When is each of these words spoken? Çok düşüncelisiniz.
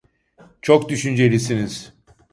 Çok 0.61 0.89
düşüncelisiniz. 0.89 1.93